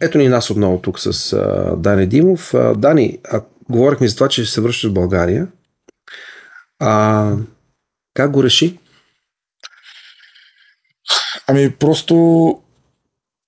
[0.00, 2.54] Ето ни нас отново тук с а, Дани Димов.
[2.54, 5.46] А, Дани, а, говорихме за това, че ще се връщаш в България.
[6.78, 7.32] А,
[8.14, 8.78] как го реши?
[11.46, 12.14] Ами просто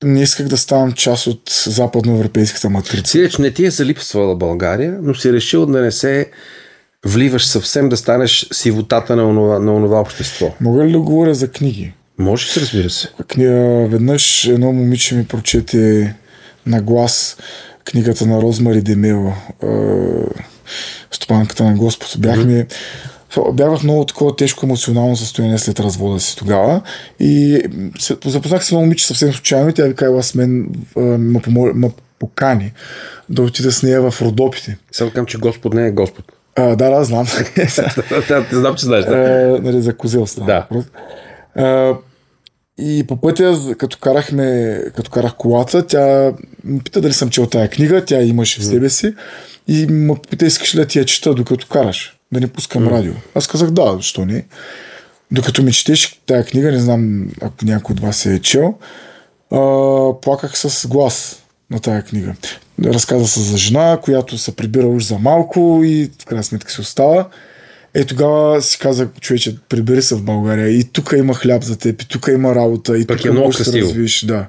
[0.04, 3.10] не исках да ставам част от западноевропейската матрица.
[3.10, 6.30] Сиреч не ти е залипсвала България, но си решил да не се
[7.06, 10.54] вливаш съвсем, да станеш сивотата на онова, на онова общество.
[10.60, 11.92] Мога ли да говоря за книги?
[12.18, 13.08] Може се, разбира се.
[13.28, 16.14] Книга, веднъж едно момиче ми прочете
[16.66, 17.36] на глас
[17.84, 19.32] книгата на Розмари Демел,
[21.10, 22.14] Стопанката на Господ.
[22.18, 22.66] Бяхме
[23.52, 26.80] Бях в много такова тежко емоционално състояние след развода си тогава
[27.20, 27.62] и
[27.98, 31.40] се, запознах се с момиче съвсем случайно и тя ви казала с мен ме,
[31.74, 32.72] ме покани
[33.28, 34.76] да отида с нея в Родопите.
[34.92, 36.24] Само казвам, че Господ не е Господ.
[36.56, 37.26] А, да, да, знам.
[38.52, 39.04] знам, че знаеш.
[39.04, 39.12] Да.
[39.12, 40.46] А, нали, за козел става.
[40.46, 40.84] Да.
[41.62, 41.94] А,
[42.84, 46.32] и по пътя, като карахме, като карах колата, тя
[46.64, 49.14] ме пита дали съм чел тая книга, тя имаше в себе си
[49.68, 52.90] и ме пита, искаш ли да ти я чета докато караш, да не пускам mm.
[52.90, 53.12] радио.
[53.34, 54.44] Аз казах да, защо не.
[55.30, 58.74] Докато ми четеш тая книга, не знам ако някой от вас е чел,
[59.50, 59.58] а,
[60.20, 62.34] плаках с глас на тая книга.
[62.84, 66.80] Разказа се за жена, която се прибира уж за малко и в крайна сметка се
[66.80, 67.28] остава.
[67.94, 70.68] Е, тогава си казах, човече, прибери се в България.
[70.68, 73.58] И тук има хляб за теб, и тук има работа, и тук е много можеш
[73.58, 74.24] да се развиш.
[74.24, 74.46] Да.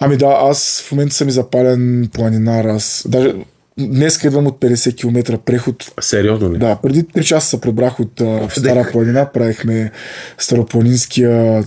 [0.00, 2.64] Ами да, аз в момента съм и запален планинар.
[2.64, 3.34] Аз даже
[3.78, 5.92] днес идвам от 50 км преход.
[6.00, 6.58] Сериозно ли?
[6.58, 9.92] Да, преди 3 часа се прибрах от а, Стара планина, правихме
[10.38, 11.64] Старопланинския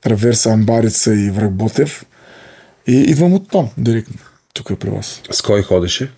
[0.00, 2.04] траверс Амбарица и Врагботев.
[2.86, 4.14] И идвам от там, директно.
[4.54, 5.22] Тук е при вас.
[5.30, 6.10] С кой ходеше?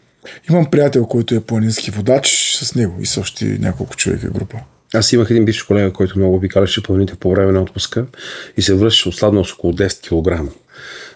[0.50, 4.56] Имам приятел, който е планински водач с него и с още няколко човека група.
[4.94, 8.06] Аз имах един бивш колега, който много обикаляше планините по време на отпуска
[8.56, 10.52] и се връщаше осладнал с около 10 кг.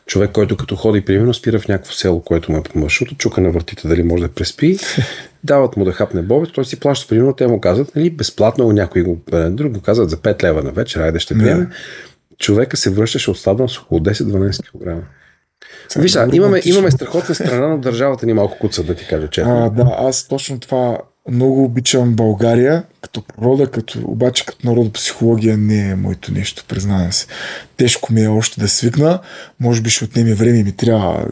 [0.07, 3.41] Човек, който като ходи, примерно, спира в някакво село, което му е по маршрута, чука
[3.41, 4.79] на въртите дали може да преспи,
[5.45, 9.03] дават му да хапне бобет, той си плаща, примерно, те му казват, нали, безплатно, някой
[9.03, 9.21] го,
[9.51, 11.69] друг го казват за 5 лева на вечер, айде ще приеме.
[12.39, 15.05] Човека се връщаше отслабнал с около 10-12 кг.
[15.97, 19.65] Виж, имаме, имаме страхотна страна, но държавата ни малко куца, да ти кажа честно.
[19.65, 20.99] А, да, аз точно това
[21.31, 27.27] много обичам България, като природа, като, обаче като народопсихология не е моето нещо, признавам се.
[27.77, 29.19] Тежко ми е още да свикна,
[29.61, 31.27] може би ще отнеме време и ми трябва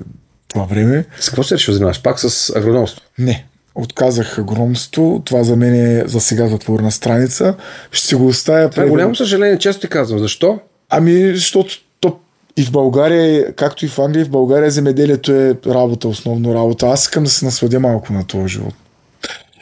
[0.48, 1.04] това време.
[1.20, 2.02] С какво се решил занимаваш?
[2.02, 3.02] Пак с агрономство?
[3.18, 3.46] Не.
[3.74, 5.22] Отказах агрономство.
[5.24, 7.54] Това за мен е за сега затворена страница.
[7.90, 8.70] Ще си го оставя.
[8.70, 10.18] Това е голямо съжаление, често ти казвам.
[10.18, 10.60] Защо?
[10.90, 11.74] Ами, защото
[12.58, 16.86] и в България, както и в Англия, в България земеделието е работа, основно работа.
[16.86, 18.74] Аз искам да се насладя малко на този живот.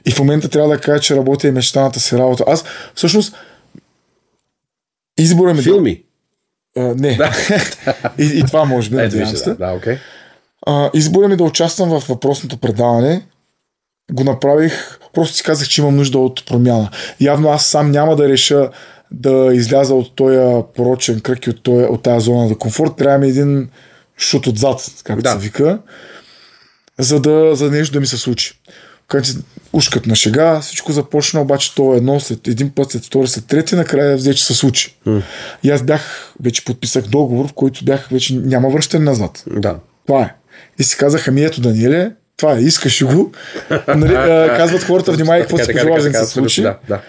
[0.06, 2.44] И в момента трябва да кажа, че работя и мечтаната си работа.
[2.46, 2.64] Аз
[2.94, 3.36] всъщност
[5.18, 5.62] избора ми...
[5.62, 6.02] Филми?
[6.76, 7.16] Да, а, не.
[7.16, 7.32] Да.
[8.18, 9.50] и, и, това може би, надявам се.
[9.50, 9.98] Да, да, okay.
[10.66, 13.26] а, избора ми да участвам в въпросното предаване
[14.12, 16.90] го направих, просто си казах, че имам нужда от промяна.
[17.20, 18.70] Явно аз сам няма да реша
[19.10, 23.18] да изляза от този порочен кръг и от, този, от тази зона за комфорт, трябва
[23.18, 23.68] ми един
[24.18, 25.30] шут отзад, както да.
[25.30, 25.78] се вика,
[26.98, 28.60] за да, за нещо да ми се случи.
[29.08, 29.28] Когато
[29.72, 33.46] ушкат на шега, всичко започна, обаче то е едно след един път, след втори, след
[33.46, 34.96] трети, накрая взе, че се случи.
[35.06, 35.22] Mm.
[35.62, 39.44] И аз бях, вече подписах договор, в който бях, вече няма връщане назад.
[39.50, 39.76] Да.
[40.06, 40.34] Това е.
[40.78, 43.32] И си казах, ами ето Даниеле, това е, искаш го.
[43.88, 44.14] нали,
[44.56, 46.62] казват хората, внимай, какво се пожелаш да се случи.
[46.62, 47.00] Да, да.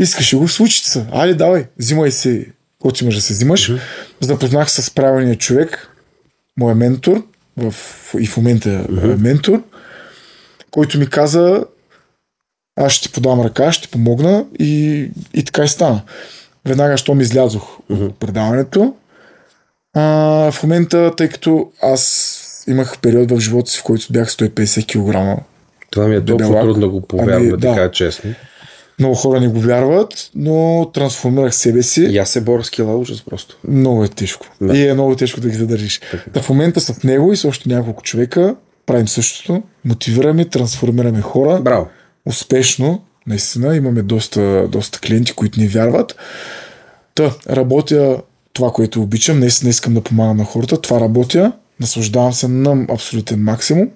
[0.00, 1.06] Искаш го, случи се.
[1.12, 2.46] Айде, давай, взимай си,
[2.78, 3.70] каквото имаш да се взимаш.
[3.70, 3.80] Mm-hmm.
[4.20, 5.88] Запознах с правилния човек,
[6.56, 7.22] моя ментор,
[7.56, 7.74] в,
[8.18, 9.16] и в момента mm-hmm.
[9.16, 9.62] ментор,
[10.70, 11.64] който ми каза,
[12.76, 16.02] аз ще ти подам ръка, ще ти помогна и, и така и стана.
[16.64, 18.06] Веднага, щом излязох mm-hmm.
[18.06, 18.94] от предаването,
[19.96, 20.02] а,
[20.52, 24.86] в момента, тъй като аз имах период в живота си, в който бях 150
[25.36, 25.42] кг.
[25.90, 28.34] Това ми е толкова трудно да го повярвам, ами, да, да честно.
[29.00, 32.02] Много хора не го вярват, но трансформирах себе си.
[32.02, 33.56] И аз се боря с кила ужас просто.
[33.68, 34.46] Много е тежко.
[34.60, 34.78] Да.
[34.78, 36.00] И е много тежко да ги задържиш.
[36.32, 39.62] Да, в момента с него и с още няколко човека правим същото.
[39.84, 41.60] Мотивираме, трансформираме хора.
[41.60, 41.88] Браво.
[42.26, 43.02] Успешно.
[43.26, 46.16] Наистина имаме доста, доста клиенти, които ни вярват.
[47.14, 48.22] Та, работя
[48.52, 49.40] това, което обичам.
[49.40, 50.80] Наистина искам да помагам на хората.
[50.80, 51.52] Това работя.
[51.80, 53.88] Наслаждавам се на абсолютен максимум.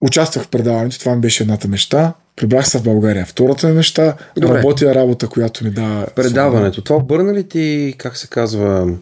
[0.00, 2.14] Участвах в предаването, това ми беше едната мечта.
[2.36, 3.26] Прибрах се в България.
[3.26, 4.58] Втората ми мечта, Добре.
[4.58, 6.06] работя работа, която ми дава.
[6.16, 6.82] Предаването.
[6.82, 8.94] Това обърна ли ти, как се казва,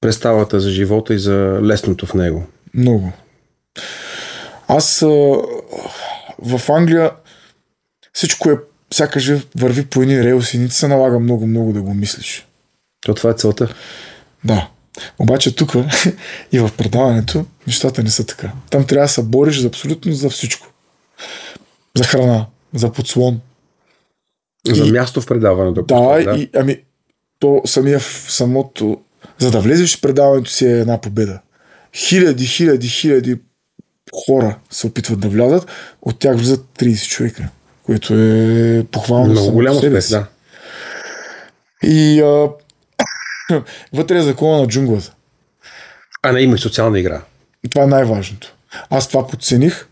[0.00, 2.46] представата за живота и за лесното в него?
[2.74, 3.12] Много.
[4.68, 5.06] Аз а,
[6.38, 7.10] в Англия
[8.12, 8.58] всичко е,
[8.94, 12.46] сякаш върви по едни релси, не се налага много-много да го мислиш.
[13.06, 13.74] То това е целта.
[14.44, 14.68] Да.
[15.18, 15.74] Обаче тук
[16.52, 18.52] и в предаването нещата не са така.
[18.70, 20.66] Там трябва да се бориш за абсолютно за всичко.
[21.94, 23.40] За храна, за подслон.
[24.66, 25.82] За И- място в предаването.
[25.82, 26.38] Да, да.
[26.38, 26.76] И, ами,
[27.38, 29.00] то самия самото...
[29.38, 31.40] За да влезеш в предаването си е една победа.
[31.94, 33.38] Хиляди, хиляди, хиляди
[34.26, 35.70] хора се опитват да влязат,
[36.02, 37.48] от тях влизат 30 човека,
[37.82, 39.26] което е похвално.
[39.26, 40.26] Много само голям по себе успех, да.
[41.88, 42.48] И а,
[43.92, 45.12] вътре е закона на джунглата.
[46.22, 47.22] А не има и социална игра.
[47.70, 48.54] Това е най-важното.
[48.90, 49.88] Аз това подцених.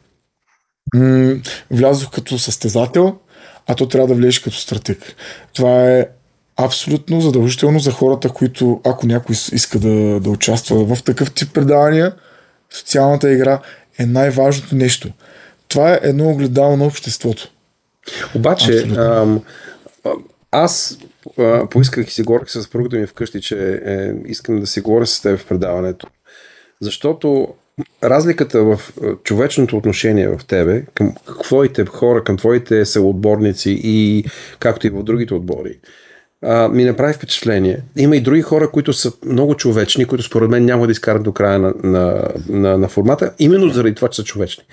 [0.95, 1.37] М-
[1.71, 3.17] влязох като състезател,
[3.67, 5.17] а то трябва да влезеш като стратег.
[5.53, 6.07] Това е
[6.57, 12.15] абсолютно задължително за хората, които, ако някой иска да, да участва в такъв тип предавания,
[12.71, 13.61] социалната игра
[13.99, 15.09] е най-важното нещо.
[15.69, 17.49] Това е едно огледало на обществото.
[18.35, 19.03] Обаче, Абсолютно.
[19.03, 19.43] ам,
[20.51, 20.99] аз
[21.39, 25.07] а, поисках и си говорих с съпругата ми вкъщи, че е, искам да си говоря
[25.07, 26.07] с теб в предаването.
[26.81, 27.55] Защото
[28.05, 28.81] разликата в
[29.23, 31.15] човечното отношение в тебе към
[31.45, 34.25] твоите хора, към твоите съотборници и
[34.59, 35.79] както и в другите отбори,
[36.47, 37.79] а, ми направи впечатление.
[37.97, 41.33] Има и други хора, които са много човечни, които според мен няма да изкарат до
[41.33, 44.65] края на, на, на, на формата, именно заради това, че са човечни.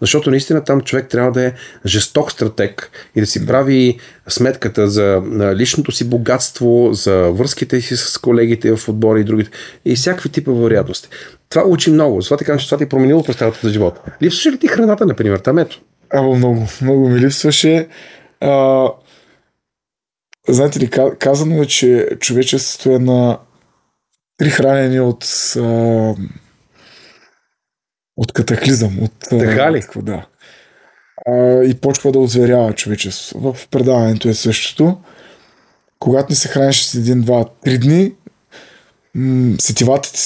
[0.00, 1.52] Защото наистина там човек трябва да е
[1.86, 5.22] жесток стратег и да си прави сметката за
[5.54, 9.50] личното си богатство, за връзките си с колегите в отбори и другите,
[9.84, 11.08] и всякакви типа вероятности.
[11.48, 12.20] Това учи много.
[12.20, 14.00] Затова ти казвам, че това ти е променило представата за живота.
[14.22, 15.38] Липсваше ли ти храната, например?
[15.38, 15.80] Там ето.
[16.10, 17.88] Або много, много ми липсваше.
[18.40, 18.88] А,
[20.48, 23.38] знаете ли, ка- казано е, че човечеството е на
[24.36, 25.24] три хранени от
[25.56, 26.14] а,
[28.16, 28.98] от катаклизъм.
[29.02, 29.80] От, Така ли?
[29.80, 30.26] какво, Да.
[31.28, 33.52] А, и почва да озверява човечеството.
[33.52, 34.98] В предаването е същото.
[35.98, 38.12] Когато не се храниш с един, два, три дни,
[39.14, 40.20] м- сетивата ти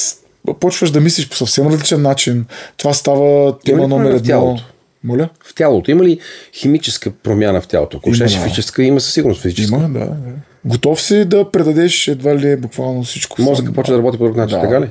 [0.60, 2.46] почваш да мислиш по съвсем различен начин.
[2.76, 4.22] Това става тема номер едно.
[4.22, 4.64] тялото?
[5.04, 5.28] Моля?
[5.44, 5.90] В тялото.
[5.90, 6.18] Има ли
[6.52, 7.96] химическа промяна в тялото?
[7.96, 8.28] Ако да.
[8.28, 9.76] физическа, има със сигурност физическа.
[9.76, 10.16] Има, да, да.
[10.64, 13.42] Готов си да предадеш едва ли буквално всичко.
[13.42, 13.74] Мозъка сам.
[13.74, 14.62] почва да работи по друг начин, Да.
[14.68, 14.90] така ли?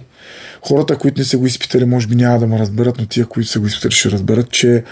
[0.61, 3.49] Хората, които не са го изпитали, може би няма да ме разберат, но тия, които
[3.49, 4.83] са го изпитали, ще разберат, че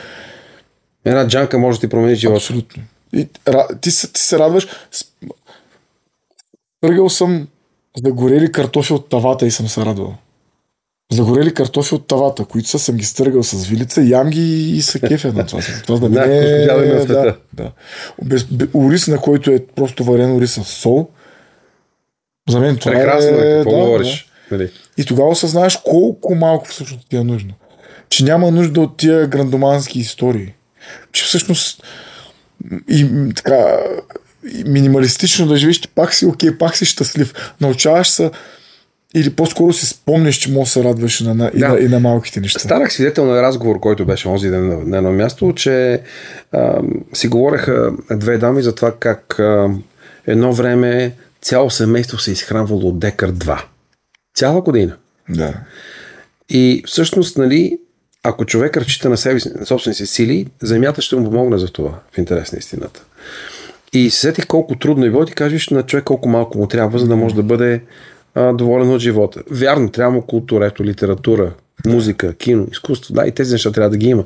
[1.06, 2.38] Една джанка може да ти промени живота.
[2.38, 2.84] абсолютно.
[3.14, 3.28] И,
[3.82, 4.68] ти, се, ти се радваш.
[6.82, 7.48] Търгал съм
[8.04, 10.16] загорели картофи от тавата и съм се радвал.
[11.12, 15.00] Загорели картофи от тавата, които са, съм ги стъргал с вилица, ям ги и са
[15.00, 15.62] кефя на това.
[15.86, 16.68] Това за мен е...
[17.02, 17.38] Света.
[17.54, 17.72] Да, да.
[18.24, 21.10] Без, бе, ориз, на който е просто варен ориз с сол.
[22.50, 23.52] За мен това Прекрасно е...
[23.52, 24.32] е, какво да, говориш?
[24.52, 24.72] Нали?
[24.98, 27.54] И тогава осъзнаеш колко малко всъщност ти е нужно.
[28.10, 30.54] Че няма нужда от тия грандомански истории.
[31.12, 31.84] Че всъщност
[32.90, 33.78] и така
[34.56, 37.54] и минималистично да живееш, ти пак си окей, пак си щастлив.
[37.62, 38.32] Научаваш се
[39.16, 41.70] или по-скоро си спомняш, че може да се радваш на, на, и, Да.
[41.70, 42.60] на, и на малките неща.
[42.60, 46.02] Станах свидетел на разговор, който беше онзи ден на, на едно място, че
[46.52, 46.82] а,
[47.14, 49.70] си говореха две дами за това как а,
[50.28, 53.64] едно време цяло семейство се изхранвало от декар 2.
[54.36, 54.96] Цяла година.
[55.30, 55.54] Да.
[56.50, 57.78] И всъщност, нали,
[58.24, 62.00] ако човек разчита на себе на собствените си сили, земята ще му помогне за това,
[62.12, 63.04] в интерес на истината.
[63.94, 67.00] И се сетих колко трудно е било, ти кажеш на човек колко малко му трябва,
[67.00, 67.82] за да може да бъде
[68.38, 69.44] а, доволен от живота.
[69.52, 71.54] Вярно, трябва му култура, ето, литература,
[71.86, 74.24] музика, кино, изкуство, да, и тези неща трябва да ги има.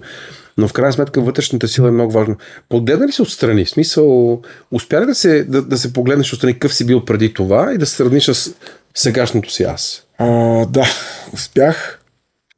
[0.58, 2.36] Но в крайна сметка вътрешната сила е много важно.
[2.70, 3.66] Погледна ли се отстрани?
[3.66, 7.34] В смисъл, успя ли да се, да, да се погледнеш отстрани какъв си бил преди
[7.34, 8.56] това и да се сравниш с
[8.96, 10.04] сегашното си аз?
[10.18, 10.28] А,
[10.66, 10.86] да,
[11.34, 12.00] успях.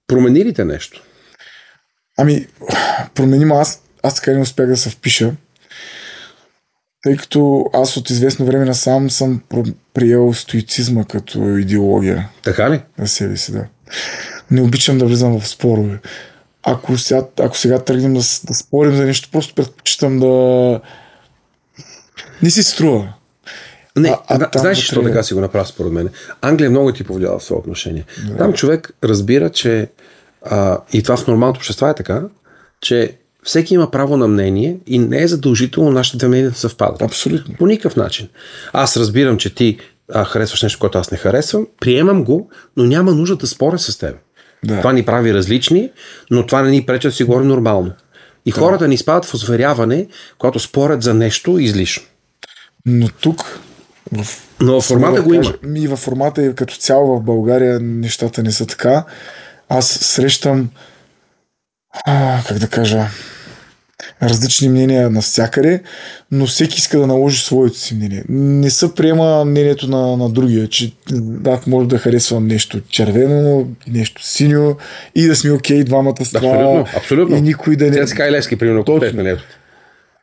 [0.08, 1.04] Промени ли те нещо?
[2.18, 2.48] Ами,
[3.16, 5.32] промени ме аз, аз така не успях да се впиша,
[7.04, 9.42] тъй като аз от известно време насам съм
[9.94, 12.82] приел стоицизма като идеология Така ли?
[12.98, 13.66] на себе си, да.
[14.52, 16.00] Не обичам да влизам в спорове.
[16.64, 20.82] Ако сега, ако сега тръгнем да, да спорим за нещо, просто предпочитам да...
[22.44, 23.14] Не си струва.
[23.98, 26.10] Не, А- а а, знаеш, защо така си го направи според мен?
[26.42, 28.06] Англия много ти повлиява в това отношение.
[28.28, 28.38] Да.
[28.38, 29.90] Там човек разбира, че
[30.46, 32.22] а, и това в нормалното общество е така,
[32.82, 37.02] че всеки има право на мнение и не е задължително нашите две мнения да съвпадат.
[37.02, 37.56] Абсолютно.
[37.56, 38.28] По никакъв начин.
[38.74, 39.78] Аз разбирам, че ти
[40.14, 43.98] а, харесваш нещо, което аз не харесвам, приемам го, но няма нужда да споря с
[43.98, 44.16] теб.
[44.66, 44.78] Да.
[44.78, 45.92] Това ни прави различни,
[46.32, 47.92] но това не ни пречи да си говорим нормално.
[48.46, 50.08] И хората ни спадат в озверяване,
[50.38, 52.04] когато спорят за нещо излишно.
[52.86, 53.60] Но тук
[54.12, 54.28] в
[54.62, 55.54] Но в формата да го има.
[55.64, 59.06] Ми във формата и като цяло в България нещата не са така.
[59.70, 60.70] Аз срещам
[62.06, 63.08] а, как да кажа
[64.24, 65.82] различни мнения навсякъде,
[66.32, 68.24] но всеки иска да наложи своето си мнение.
[68.30, 70.94] Не се приема мнението на, на другия, че
[71.48, 74.76] аз може да харесвам нещо червено, нещо синьо
[75.16, 76.50] и да сме окей okay, двамата с това.
[76.50, 77.38] Абсолютно, абсолютно.
[77.38, 78.06] И никой да не...
[78.06, 79.38] Така и Левски, примерно, Точно.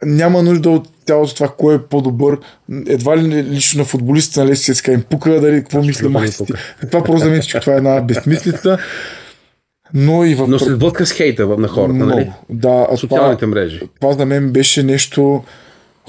[0.04, 2.38] Няма нужда от цялото това, кой е по-добър.
[2.86, 6.44] Едва ли лично на футболистите на Левски сега им пука, дали какво мисля махите.
[6.90, 8.78] Това просто за мен, че това е една безмислица.
[9.94, 10.46] Но и в...
[10.48, 12.32] Но се сблъска с хейта на хората, много, нали?
[12.50, 13.80] Да, а Социалните това, мрежи.
[14.00, 15.44] Това за мен беше нещо,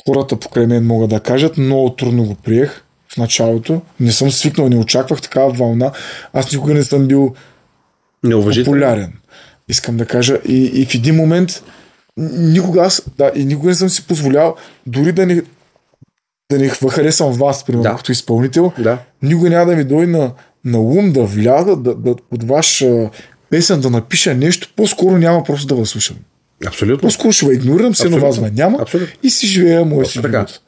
[0.08, 2.84] хората покрай мен могат да кажат, много трудно го приех
[3.14, 3.82] в началото.
[4.00, 5.92] Не съм свикнал, не очаквах такава вълна.
[6.34, 7.34] Аз никога не съм бил
[8.66, 9.14] популярен.
[9.70, 10.40] Искам да кажа.
[10.48, 11.64] И, и в един момент
[12.18, 14.56] никога аз, да, и никога не съм си позволял
[14.88, 15.42] дори да не,
[16.52, 17.96] да не харесвам вас, примерно, Да.
[17.96, 18.98] като изпълнител, Да.
[19.24, 20.32] никога няма да ми дойде на,
[20.66, 22.86] на ум да вляза, да, да, под ваш
[23.52, 26.18] песен да напиша нещо, по-скоро няма просто да ви слушам.
[26.68, 27.08] Абсолютно.
[27.08, 29.16] По-скоро ще игнорирам, се на вас ме няма Абсолютно.
[29.24, 30.38] и си живея моя си така.
[30.38, 30.60] живот.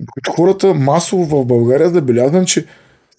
[0.00, 2.64] Докато хората масово в България забелязвам, че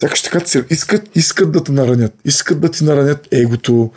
[0.00, 2.14] така цел- искат, искат да те наранят.
[2.24, 3.90] Искат да ти наранят егото,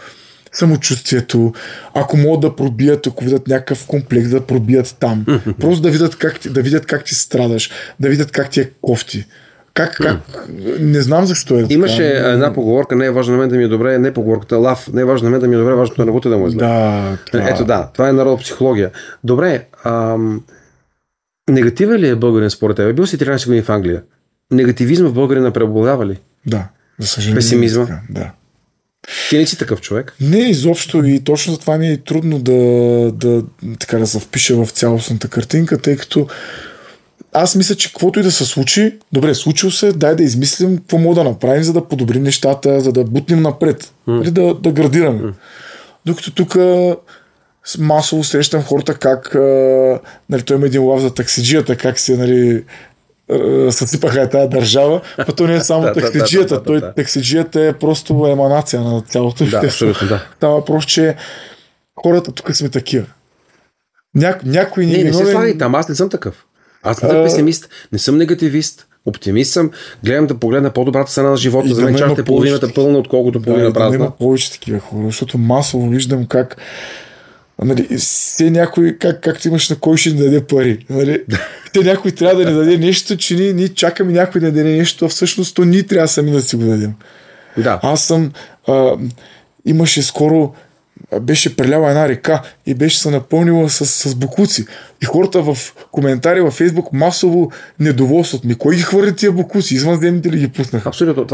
[0.51, 1.53] самочувствието,
[1.93, 5.25] ако могат да пробият, ако видят някакъв комплекс, да пробият там.
[5.59, 7.69] Просто да видят как, да видят как ти страдаш,
[7.99, 9.25] да видят как ти е кофти.
[9.79, 10.19] Как, как,
[10.79, 11.73] не знам защо е така.
[11.73, 14.89] Имаше една поговорка, не е важно на мен да ми е добре, не поговорката, лав,
[14.93, 16.49] не е важно на мен да ми е добре, важното е на да му е
[16.49, 16.59] зле.
[16.59, 17.49] Да, това...
[17.49, 18.91] Ето да, това е народна психология.
[19.23, 20.43] Добре, ам,
[21.49, 22.93] негативен ли е българин според тебе?
[22.93, 24.03] Бил си 13 години в Англия.
[24.51, 26.19] Негативизма в българина преобладава ли?
[26.45, 26.67] Да,
[26.99, 27.35] за съжаление.
[27.35, 27.83] Песимизма?
[27.83, 28.31] е така, Да.
[29.29, 30.15] Ти не си такъв човек.
[30.21, 32.53] Не, изобщо и точно затова ми е трудно да,
[33.11, 33.43] да,
[33.79, 36.27] така да се впиша в цялостната картинка, тъй като
[37.33, 40.97] аз мисля, че каквото и да се случи, добре, случило се, дай да измислим какво
[40.97, 44.29] мога да направим, за да подобрим нещата, за да бутнем напред, mm.
[44.29, 45.19] да, да градираме.
[45.19, 45.33] Mm.
[46.05, 46.57] Докато тук
[47.79, 52.63] масово срещам хората как, а, нали, той има един лав за таксиджията, как се, нали,
[53.69, 58.81] съсипаха е тази държава, а то не е само таксиджията, той таксиджията е просто еманация
[58.81, 60.25] на цялото Да, абсолютно, да.
[60.37, 61.15] Става въпрос, че
[62.03, 63.05] хората тук сме такива.
[64.15, 66.45] Ня, някой Не, е не се слагай там, аз не съм такъв.
[66.83, 69.71] Аз не съм А- песимист, не съм негативист, оптимист съм,
[70.03, 72.97] гледам да погледна по-добрата страна на живота, И за да мен чашата е половината пълна,
[72.97, 74.11] отколкото Да, половина и да има празна.
[74.11, 76.57] повече такива хора, защото масово виждам как
[77.63, 80.85] Нали, все някой, как, както имаш на кой ще ни даде пари.
[80.89, 81.23] Нали?
[81.73, 85.05] Те някой трябва да ни даде нещо, че ние, ние чакаме някой да даде нещо,
[85.05, 86.93] а всъщност то ние трябва сами да си го дадем.
[87.57, 87.79] Да.
[87.83, 88.31] Аз съм.
[88.67, 88.91] А,
[89.65, 90.53] имаше скоро.
[91.21, 94.65] Беше преляла една река и беше се напълнила с, с букуци.
[95.03, 95.57] И хората в
[95.91, 98.55] коментари във Фейсбук масово недоволстват ми.
[98.55, 99.75] Кой ги хвърли тия букуци?
[99.75, 100.89] Извънземните ли ги пуснаха?
[100.89, 101.25] Абсолютно.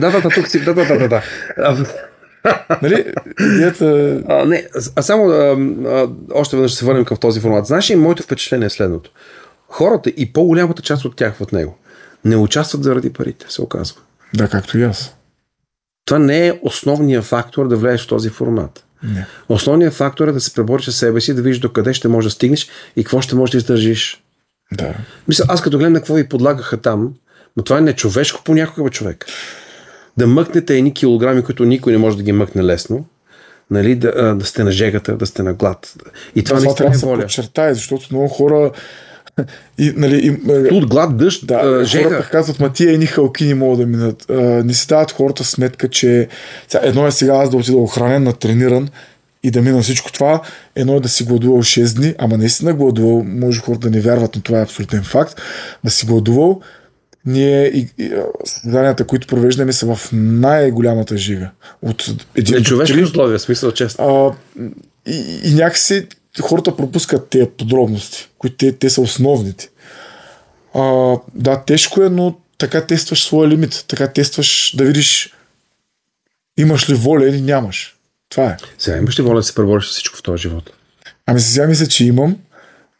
[0.00, 0.64] Да, да, да, тук си.
[0.64, 1.22] Да, да, да, да.
[2.82, 3.12] Нали?
[3.40, 4.20] Идеята...
[4.28, 7.66] А, не, а само а, а, още веднъж се върнем към този формат.
[7.66, 9.10] Знаеш ли, моето впечатление е следното.
[9.68, 11.78] Хората и по-голямата част от тях в него
[12.24, 14.00] не участват заради парите, се оказва.
[14.34, 15.16] Да, както и аз.
[16.04, 18.85] Това не е основният фактор да влезеш в този формат.
[19.06, 19.26] Не.
[19.48, 22.26] Основният фактор е да се пребориш с себе си, да видиш до къде ще можеш
[22.26, 24.22] да стигнеш и какво ще можеш да издържиш.
[24.72, 24.94] Да.
[25.28, 27.14] Мисля, аз като гледам на какво ви подлагаха там,
[27.56, 29.26] но това е нечовешко понякога, бе, човек.
[30.16, 33.06] Да мъкнете едни килограми, които никой не може да ги мъкне лесно,
[33.70, 35.94] нали, да, да сте на жегата, да сте на глад.
[36.34, 37.20] И това, Това, наистина трябва е да се воля.
[37.20, 38.70] подчертае, защото много хора
[39.78, 42.08] и, нали, и, е, Тут глад, дъжд, Да, а, жега.
[42.08, 44.30] хората казват, ма тия едни халки не могат да минат.
[44.30, 46.28] А, не си дават хората сметка, че
[46.68, 48.88] сега, едно е сега аз да отида охранен, натрениран
[49.42, 50.40] и да мина всичко това,
[50.76, 54.36] едно е да си гладувал 6 дни, ама наистина гладувал, може хората да не вярват,
[54.36, 55.40] но това е абсолютен факт,
[55.84, 56.60] да си гладувал,
[57.26, 58.12] ние и, и
[59.08, 61.50] които провеждаме са в най-голямата жига.
[61.82, 63.04] От един до Нечовешки три.
[63.04, 64.34] условия, смисъл честно.
[64.58, 64.62] А,
[65.10, 66.06] и, и някакси
[66.42, 69.68] хората пропускат тези подробности, които те, те са основните.
[70.74, 73.84] А, да, тежко е, но така тестваш своя лимит.
[73.88, 75.34] Така тестваш да видиш
[76.56, 77.96] имаш ли воля или нямаш.
[78.28, 78.56] Това е.
[78.78, 80.70] Сега имаш ли воля да се пребориш всичко в този живот?
[81.26, 82.36] Ами сега мисля, че имам.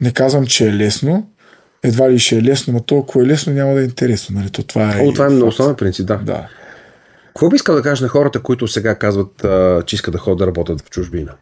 [0.00, 1.30] Не казвам, че е лесно.
[1.82, 4.38] Едва ли ще е лесно, но толкова е лесно, няма да е интересно.
[4.38, 4.50] Нали?
[4.50, 6.16] То, това е, О, това е много основен принцип, да.
[6.16, 6.48] Да.
[7.26, 10.38] Какво би искал да кажеш на хората, които сега казват, а, че искат да ходят
[10.38, 11.32] да работят в чужбина?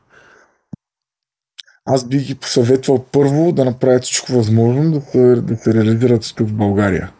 [1.86, 6.48] Аз бих ги посъветвал първо да направят всичко възможно да се, да се реализират тук
[6.48, 7.10] в България.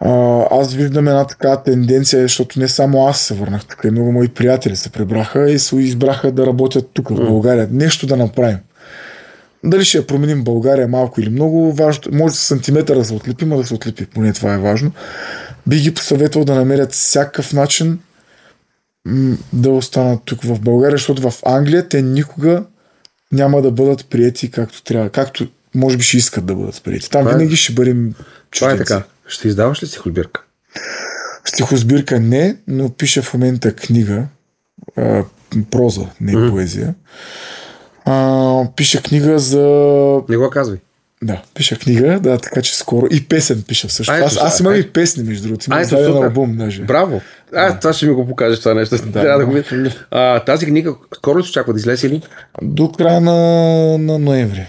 [0.00, 4.12] А, аз виждам една така тенденция, защото не само аз се върнах тук, и много
[4.12, 7.68] мои приятели се прибраха и се избраха да работят тук в България.
[7.70, 8.58] Нещо да направим.
[9.64, 13.52] Дали ще я променим България малко или много, важно, може с сантиметър да се отлепим,
[13.52, 14.92] а да се отлепи, поне това е важно.
[15.66, 17.98] Бих ги посъветвал да намерят всякакъв начин
[19.52, 22.64] да останат тук в България, защото в Англия те никога
[23.32, 27.10] няма да бъдат прияти както трябва, както може би ще искат да бъдат прияти.
[27.10, 28.12] Там Това е- винаги ще бъдем
[28.50, 28.84] Това е чужденци.
[28.84, 29.04] така.
[29.26, 30.42] Ще издаваш ли стихосбирка?
[31.44, 34.24] Стихосбирка не, но пиша в момента книга,
[34.96, 35.24] а,
[35.70, 36.50] проза, не Мгм.
[36.50, 36.94] поезия.
[38.04, 39.58] А, пиша книга за...
[40.28, 40.78] Не го казвай.
[41.22, 43.06] Да, пиша книга, да, така че скоро.
[43.10, 44.20] И песен пиша всъщност.
[44.20, 45.64] А, Аз, аз имам и песни, между другото.
[45.70, 46.82] Имам издаден албум даже.
[46.82, 47.20] Браво!
[47.54, 49.12] А, това ще ми го покажеш това нещо.
[49.12, 49.90] Трябва да го видя.
[50.10, 52.22] А, тази книга скоро ли се очаква да излезе ли?
[52.62, 53.32] До края на,
[53.98, 54.66] на ноември.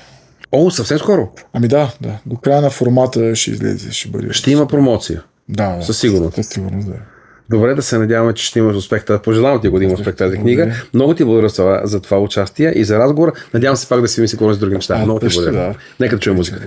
[0.51, 1.29] О, съвсем скоро.
[1.53, 2.19] Ами да, да.
[2.25, 4.33] До края на формата ще излезе, ще бъде.
[4.33, 5.23] Ще има промоция.
[5.49, 5.83] Да, да.
[5.83, 6.35] със сигурност.
[6.35, 6.93] Със сигурност, да.
[7.53, 9.05] Добре да се надяваме, че ще имаш успех.
[9.05, 10.63] Да Пожелавам ти го да има успех тази книга.
[10.63, 10.83] Благодаря.
[10.93, 13.33] Много ти благодаря за за това участие и за разговор.
[13.53, 14.95] Надявам се пак да си ми се говорим с други неща.
[14.99, 15.51] А, Много ти благодаря.
[15.55, 15.73] да.
[15.99, 16.65] Нека да чуем музиката.